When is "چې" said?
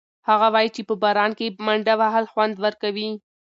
0.75-0.81